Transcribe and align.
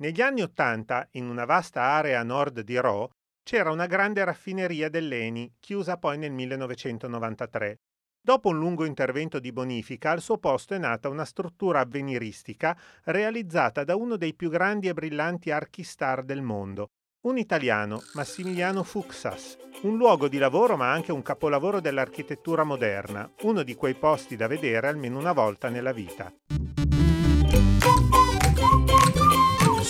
Negli 0.00 0.22
anni 0.22 0.40
Ottanta, 0.40 1.06
in 1.12 1.28
una 1.28 1.44
vasta 1.44 1.82
area 1.82 2.22
nord 2.22 2.60
di 2.60 2.78
Rho, 2.78 3.10
c'era 3.42 3.70
una 3.70 3.84
grande 3.84 4.24
raffineria 4.24 4.88
dell'Eni, 4.88 5.52
chiusa 5.60 5.98
poi 5.98 6.16
nel 6.16 6.32
1993. 6.32 7.76
Dopo 8.18 8.48
un 8.48 8.58
lungo 8.58 8.86
intervento 8.86 9.38
di 9.38 9.52
bonifica, 9.52 10.10
al 10.10 10.22
suo 10.22 10.38
posto 10.38 10.72
è 10.72 10.78
nata 10.78 11.10
una 11.10 11.26
struttura 11.26 11.80
avveniristica 11.80 12.74
realizzata 13.04 13.84
da 13.84 13.94
uno 13.94 14.16
dei 14.16 14.34
più 14.34 14.48
grandi 14.48 14.88
e 14.88 14.94
brillanti 14.94 15.50
archistar 15.50 16.24
del 16.24 16.40
mondo, 16.40 16.92
un 17.26 17.36
italiano, 17.36 18.00
Massimiliano 18.14 18.82
Fuxas, 18.82 19.58
un 19.82 19.98
luogo 19.98 20.28
di 20.28 20.38
lavoro 20.38 20.78
ma 20.78 20.90
anche 20.90 21.12
un 21.12 21.20
capolavoro 21.20 21.78
dell'architettura 21.78 22.64
moderna, 22.64 23.30
uno 23.42 23.62
di 23.62 23.74
quei 23.74 23.94
posti 23.94 24.34
da 24.34 24.46
vedere 24.46 24.88
almeno 24.88 25.18
una 25.18 25.32
volta 25.32 25.68
nella 25.68 25.92
vita. 25.92 26.32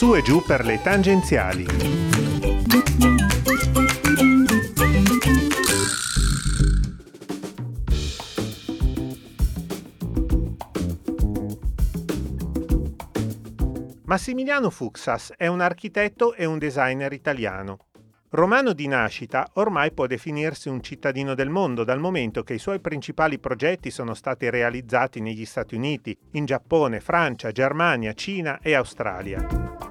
Su 0.00 0.14
e 0.14 0.22
giù 0.22 0.42
per 0.42 0.64
le 0.64 0.80
tangenziali. 0.80 1.66
Massimiliano 14.04 14.70
Fuxas 14.70 15.34
è 15.36 15.46
un 15.48 15.60
architetto 15.60 16.32
e 16.32 16.46
un 16.46 16.56
designer 16.56 17.12
italiano. 17.12 17.80
Romano 18.30 18.72
di 18.72 18.86
nascita, 18.86 19.50
ormai 19.54 19.92
può 19.92 20.06
definirsi 20.06 20.70
un 20.70 20.82
cittadino 20.82 21.34
del 21.34 21.50
mondo 21.50 21.84
dal 21.84 21.98
momento 21.98 22.42
che 22.42 22.54
i 22.54 22.58
suoi 22.58 22.80
principali 22.80 23.38
progetti 23.38 23.90
sono 23.90 24.14
stati 24.14 24.48
realizzati 24.48 25.20
negli 25.20 25.44
Stati 25.44 25.74
Uniti, 25.74 26.16
in 26.32 26.46
Giappone, 26.46 27.00
Francia, 27.00 27.52
Germania, 27.52 28.14
Cina 28.14 28.60
e 28.62 28.72
Australia. 28.72 29.89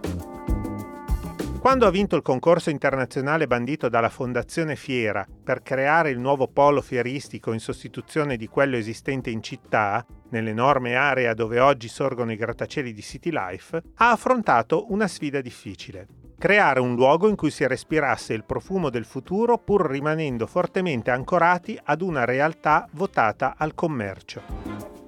Quando 1.59 1.85
ha 1.85 1.91
vinto 1.91 2.15
il 2.15 2.21
concorso 2.21 2.69
internazionale 2.69 3.45
bandito 3.45 3.89
dalla 3.89 4.07
Fondazione 4.07 4.77
Fiera 4.77 5.27
per 5.43 5.61
creare 5.61 6.09
il 6.09 6.17
nuovo 6.17 6.47
polo 6.47 6.81
fieristico 6.81 7.51
in 7.51 7.59
sostituzione 7.59 8.37
di 8.37 8.47
quello 8.47 8.77
esistente 8.77 9.29
in 9.29 9.43
città, 9.43 10.05
nell'enorme 10.29 10.95
area 10.95 11.33
dove 11.33 11.59
oggi 11.59 11.89
sorgono 11.89 12.31
i 12.31 12.37
grattacieli 12.37 12.93
di 12.93 13.01
City 13.01 13.29
Life, 13.31 13.81
ha 13.95 14.11
affrontato 14.11 14.91
una 14.91 15.07
sfida 15.07 15.41
difficile 15.41 16.07
creare 16.39 16.79
un 16.79 16.95
luogo 16.95 17.27
in 17.27 17.35
cui 17.35 17.51
si 17.51 17.67
respirasse 17.67 18.33
il 18.33 18.45
profumo 18.45 18.89
del 18.89 19.03
futuro 19.03 19.57
pur 19.57 19.89
rimanendo 19.89 20.47
fortemente 20.47 21.11
ancorati 21.11 21.77
ad 21.83 22.01
una 22.01 22.23
realtà 22.23 22.87
votata 22.93 23.55
al 23.57 23.75
commercio. 23.75 24.98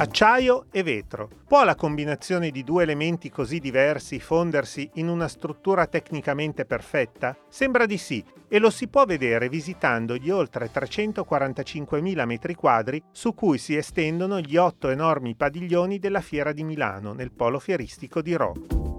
Acciaio 0.00 0.64
e 0.70 0.82
vetro. 0.82 1.28
Può 1.46 1.62
la 1.62 1.74
combinazione 1.74 2.50
di 2.50 2.64
due 2.64 2.84
elementi 2.84 3.28
così 3.28 3.58
diversi 3.58 4.18
fondersi 4.18 4.88
in 4.94 5.08
una 5.08 5.28
struttura 5.28 5.86
tecnicamente 5.88 6.64
perfetta? 6.64 7.36
Sembra 7.50 7.84
di 7.84 7.98
sì, 7.98 8.24
e 8.48 8.58
lo 8.58 8.70
si 8.70 8.88
può 8.88 9.04
vedere 9.04 9.50
visitando 9.50 10.16
gli 10.16 10.30
oltre 10.30 10.70
345.000 10.72 12.24
metri 12.24 12.54
quadri 12.54 13.02
su 13.12 13.34
cui 13.34 13.58
si 13.58 13.76
estendono 13.76 14.40
gli 14.40 14.56
otto 14.56 14.88
enormi 14.88 15.34
padiglioni 15.34 15.98
della 15.98 16.22
Fiera 16.22 16.52
di 16.52 16.64
Milano 16.64 17.12
nel 17.12 17.30
polo 17.30 17.58
fieristico 17.58 18.22
di 18.22 18.34
Rho 18.34 18.89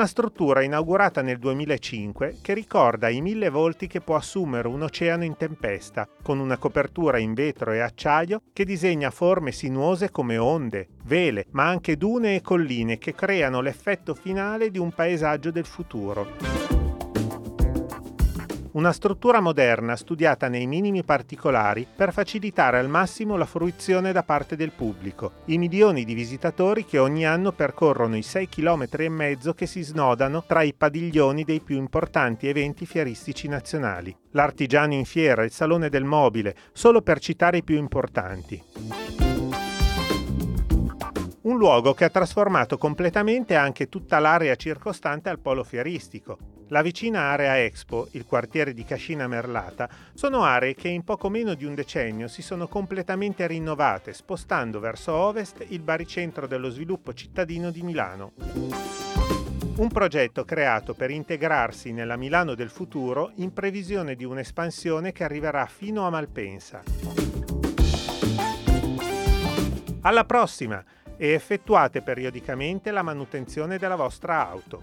una 0.00 0.08
struttura 0.08 0.62
inaugurata 0.62 1.20
nel 1.20 1.38
2005 1.38 2.38
che 2.40 2.54
ricorda 2.54 3.10
i 3.10 3.20
mille 3.20 3.50
volti 3.50 3.86
che 3.86 4.00
può 4.00 4.16
assumere 4.16 4.66
un 4.66 4.80
oceano 4.80 5.24
in 5.24 5.36
tempesta, 5.36 6.08
con 6.22 6.38
una 6.38 6.56
copertura 6.56 7.18
in 7.18 7.34
vetro 7.34 7.72
e 7.72 7.80
acciaio 7.80 8.40
che 8.54 8.64
disegna 8.64 9.10
forme 9.10 9.52
sinuose 9.52 10.10
come 10.10 10.38
onde, 10.38 10.88
vele, 11.04 11.44
ma 11.50 11.68
anche 11.68 11.98
dune 11.98 12.36
e 12.36 12.40
colline 12.40 12.96
che 12.96 13.14
creano 13.14 13.60
l'effetto 13.60 14.14
finale 14.14 14.70
di 14.70 14.78
un 14.78 14.90
paesaggio 14.90 15.50
del 15.50 15.66
futuro. 15.66 16.79
Una 18.72 18.92
struttura 18.92 19.40
moderna 19.40 19.96
studiata 19.96 20.46
nei 20.46 20.68
minimi 20.68 21.02
particolari 21.02 21.88
per 21.92 22.12
facilitare 22.12 22.78
al 22.78 22.88
massimo 22.88 23.36
la 23.36 23.44
fruizione 23.44 24.12
da 24.12 24.22
parte 24.22 24.54
del 24.54 24.70
pubblico, 24.70 25.32
i 25.46 25.58
milioni 25.58 26.04
di 26.04 26.14
visitatori 26.14 26.84
che 26.84 26.98
ogni 26.98 27.26
anno 27.26 27.50
percorrono 27.50 28.16
i 28.16 28.22
6 28.22 28.48
km 28.48 28.86
e 28.90 29.08
mezzo 29.08 29.54
che 29.54 29.66
si 29.66 29.82
snodano 29.82 30.44
tra 30.46 30.62
i 30.62 30.72
padiglioni 30.72 31.42
dei 31.42 31.58
più 31.58 31.78
importanti 31.78 32.46
eventi 32.46 32.86
fieristici 32.86 33.48
nazionali, 33.48 34.16
l'Artigiano 34.30 34.94
in 34.94 35.04
Fiera, 35.04 35.42
il 35.42 35.50
Salone 35.50 35.88
del 35.88 36.04
Mobile, 36.04 36.54
solo 36.72 37.02
per 37.02 37.18
citare 37.18 37.56
i 37.56 37.64
più 37.64 37.76
importanti. 37.76 38.62
Un 41.42 41.56
luogo 41.56 41.92
che 41.92 42.04
ha 42.04 42.10
trasformato 42.10 42.78
completamente 42.78 43.56
anche 43.56 43.88
tutta 43.88 44.20
l'area 44.20 44.54
circostante 44.54 45.28
al 45.28 45.40
polo 45.40 45.64
fieristico. 45.64 46.59
La 46.72 46.82
vicina 46.82 47.22
area 47.22 47.58
Expo, 47.58 48.06
il 48.12 48.24
quartiere 48.24 48.72
di 48.72 48.84
Cascina 48.84 49.26
Merlata, 49.26 49.88
sono 50.14 50.44
aree 50.44 50.76
che 50.76 50.86
in 50.86 51.02
poco 51.02 51.28
meno 51.28 51.54
di 51.54 51.64
un 51.64 51.74
decennio 51.74 52.28
si 52.28 52.42
sono 52.42 52.68
completamente 52.68 53.44
rinnovate, 53.48 54.12
spostando 54.12 54.78
verso 54.78 55.12
ovest 55.12 55.64
il 55.68 55.80
baricentro 55.80 56.46
dello 56.46 56.70
sviluppo 56.70 57.12
cittadino 57.12 57.72
di 57.72 57.82
Milano. 57.82 58.34
Un 59.78 59.88
progetto 59.88 60.44
creato 60.44 60.94
per 60.94 61.10
integrarsi 61.10 61.90
nella 61.90 62.16
Milano 62.16 62.54
del 62.54 62.70
futuro 62.70 63.32
in 63.36 63.52
previsione 63.52 64.14
di 64.14 64.24
un'espansione 64.24 65.10
che 65.10 65.24
arriverà 65.24 65.66
fino 65.66 66.06
a 66.06 66.10
Malpensa. 66.10 66.82
Alla 70.02 70.24
prossima! 70.24 70.84
e 71.22 71.32
effettuate 71.32 72.00
periodicamente 72.00 72.90
la 72.90 73.02
manutenzione 73.02 73.76
della 73.76 73.94
vostra 73.94 74.48
auto. 74.48 74.80